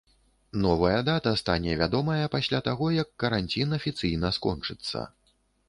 [0.61, 5.09] Новая дата стане вядомая пасля таго, як каранцін афіцыйна скончыцца.